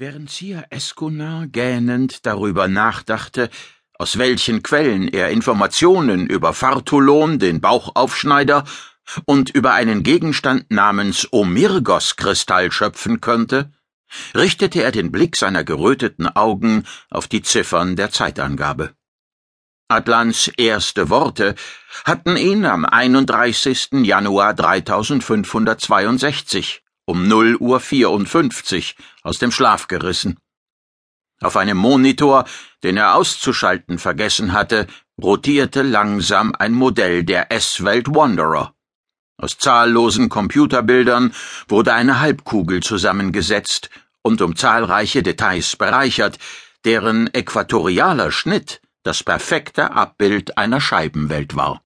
[0.00, 3.50] Während Sir Escunar gähnend darüber nachdachte,
[3.98, 8.64] aus welchen Quellen er Informationen über Fartulon, den Bauchaufschneider,
[9.26, 13.72] und über einen Gegenstand namens Omirgos-Kristall schöpfen könnte,
[14.34, 18.94] richtete er den Blick seiner geröteten Augen auf die Ziffern der Zeitangabe.
[19.88, 21.56] Atlans erste Worte
[22.06, 23.90] hatten ihn am 31.
[24.04, 30.38] Januar 3562 um 0 Uhr 54 aus dem Schlaf gerissen.
[31.40, 32.44] Auf einem Monitor,
[32.82, 34.86] den er auszuschalten vergessen hatte,
[35.20, 38.74] rotierte langsam ein Modell der S-Welt Wanderer.
[39.38, 41.32] Aus zahllosen Computerbildern
[41.68, 43.88] wurde eine Halbkugel zusammengesetzt
[44.22, 46.38] und um zahlreiche Details bereichert,
[46.84, 51.82] deren äquatorialer Schnitt das perfekte Abbild einer Scheibenwelt war.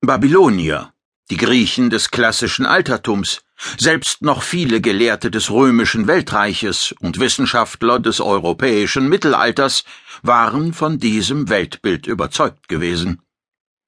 [0.00, 0.94] Babylonier,
[1.30, 3.43] die Griechen des klassischen Altertums,
[3.78, 9.84] selbst noch viele Gelehrte des römischen Weltreiches und Wissenschaftler des europäischen Mittelalters
[10.22, 13.20] waren von diesem Weltbild überzeugt gewesen.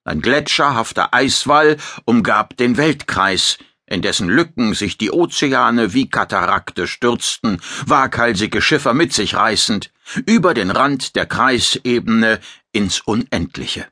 [0.04, 7.60] Ein gletscherhafter Eiswall umgab den Weltkreis, in dessen Lücken sich die Ozeane wie Katarakte stürzten,
[7.86, 9.92] waghalsige Schiffer mit sich reißend,
[10.26, 12.40] über den Rand der Kreisebene
[12.72, 13.86] ins Unendliche.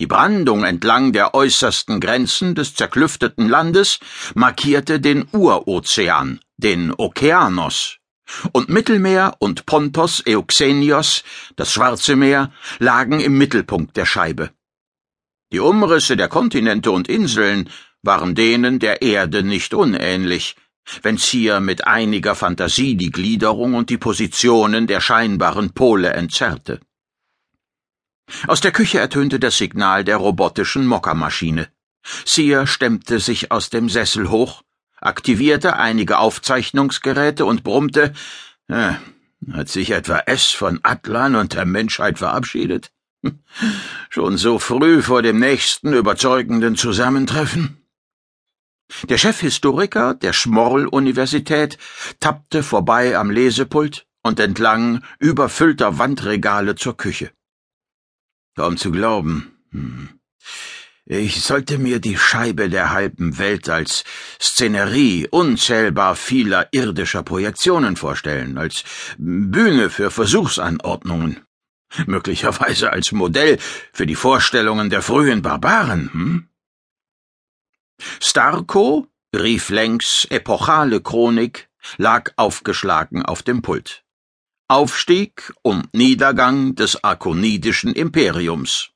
[0.00, 4.00] Die Brandung entlang der äußersten Grenzen des zerklüfteten Landes
[4.34, 7.98] markierte den Urozean, den Okeanos,
[8.50, 11.22] und Mittelmeer und Pontos Euxenios,
[11.54, 14.50] das Schwarze Meer, lagen im Mittelpunkt der Scheibe.
[15.52, 17.70] Die Umrisse der Kontinente und Inseln
[18.02, 20.56] waren denen der Erde nicht unähnlich,
[21.02, 26.80] wenn's hier mit einiger Fantasie die Gliederung und die Positionen der scheinbaren Pole entzerrte.
[28.46, 31.68] Aus der Küche ertönte das Signal der robotischen Mockermaschine.
[32.24, 34.62] Sia stemmte sich aus dem Sessel hoch,
[35.00, 38.12] aktivierte einige Aufzeichnungsgeräte und brummte,
[38.68, 38.92] äh,
[39.52, 42.92] hat sich etwa S von Atlan und der Menschheit verabschiedet?
[44.10, 47.78] Schon so früh vor dem nächsten überzeugenden Zusammentreffen?
[49.08, 51.78] Der Chefhistoriker der Schmorl-Universität
[52.20, 57.32] tappte vorbei am Lesepult und entlang überfüllter Wandregale zur Küche.
[58.56, 59.52] Kaum zu glauben.
[59.70, 60.08] Hm.
[61.06, 64.04] Ich sollte mir die Scheibe der halben Welt als
[64.40, 68.84] Szenerie unzählbar vieler irdischer Projektionen vorstellen, als
[69.18, 71.40] Bühne für Versuchsanordnungen,
[72.06, 73.58] möglicherweise als Modell
[73.92, 76.10] für die Vorstellungen der frühen Barbaren.
[76.12, 76.48] Hm?
[78.22, 84.03] Starko, rief längs epochale Chronik, lag aufgeschlagen auf dem Pult.
[84.68, 88.88] Aufstieg und Niedergang des arkonidischen Imperiums.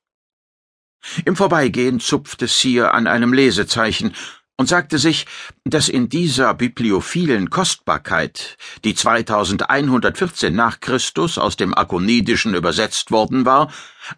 [1.26, 4.14] Im Vorbeigehen zupfte Sir an einem Lesezeichen
[4.56, 5.26] und sagte sich,
[5.64, 13.70] dass in dieser bibliophilen Kostbarkeit, die 2114 nach Christus aus dem Arkonidischen übersetzt worden war,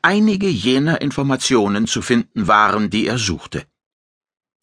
[0.02, 3.66] einige jener Informationen zu finden waren, die er suchte.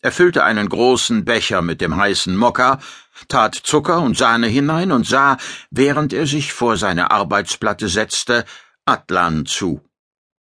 [0.02, 2.80] Er füllte einen großen Becher mit dem heißen Mokka,
[3.28, 5.38] tat Zucker und Sahne hinein und sah,
[5.72, 8.46] während er sich vor seine Arbeitsplatte setzte,
[8.86, 9.82] Atlan zu.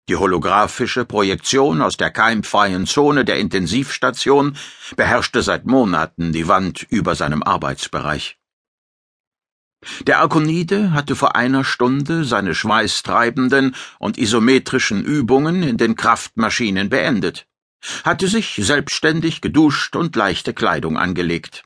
[0.09, 4.56] Die holographische Projektion aus der keimfreien Zone der Intensivstation
[4.95, 8.38] beherrschte seit Monaten die Wand über seinem Arbeitsbereich.
[10.01, 17.47] Der Arkonide hatte vor einer Stunde seine schweißtreibenden und isometrischen Übungen in den Kraftmaschinen beendet
[18.04, 21.64] hatte sich selbstständig geduscht und leichte Kleidung angelegt.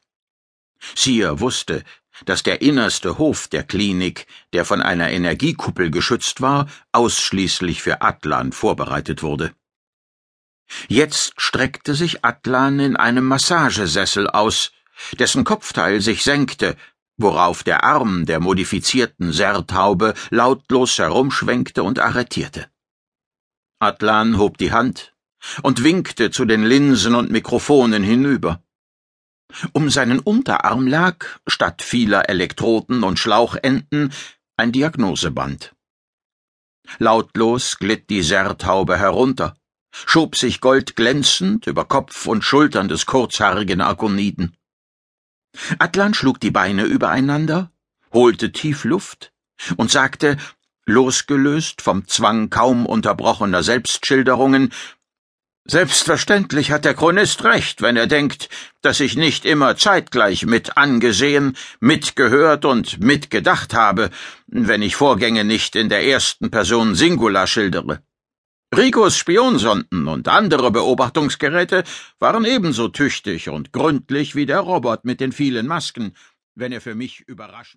[0.95, 1.83] Sir wusste,
[2.25, 8.51] dass der innerste Hof der Klinik, der von einer Energiekuppel geschützt war, ausschließlich für Atlan
[8.51, 9.53] vorbereitet wurde.
[10.87, 14.71] Jetzt streckte sich Atlan in einem Massagesessel aus,
[15.19, 16.77] dessen Kopfteil sich senkte,
[17.17, 22.67] worauf der Arm der modifizierten Sertaube lautlos herumschwenkte und arretierte.
[23.79, 25.13] Atlan hob die Hand,
[25.61, 28.63] und winkte zu den Linsen und Mikrofonen hinüber.
[29.73, 34.13] Um seinen Unterarm lag, statt vieler Elektroden und Schlauchenden,
[34.57, 35.73] ein Diagnoseband.
[36.99, 39.55] Lautlos glitt die Sertaube herunter,
[39.91, 44.55] schob sich goldglänzend über Kopf und Schultern des kurzhaarigen Akoniden.
[45.79, 47.71] Atlan schlug die Beine übereinander,
[48.13, 49.33] holte tief Luft
[49.77, 50.37] und sagte,
[50.85, 54.71] losgelöst vom Zwang kaum unterbrochener Selbstschilderungen,
[55.65, 58.49] Selbstverständlich hat der Chronist recht, wenn er denkt,
[58.81, 64.09] dass ich nicht immer zeitgleich mit angesehen, mitgehört und mitgedacht habe,
[64.47, 68.01] wenn ich Vorgänge nicht in der ersten Person Singular schildere.
[68.75, 71.83] Ricos Spionsonden und andere Beobachtungsgeräte
[72.19, 76.15] waren ebenso tüchtig und gründlich wie der Robot mit den vielen Masken,
[76.55, 77.69] wenn er für mich überraschend